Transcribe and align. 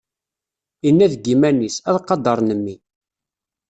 Inna 0.87 1.07
deg 1.13 1.21
yiman-is: 1.29 1.75
Ad 1.89 1.97
qadṛen 2.07 2.49
mmi. 2.59 2.75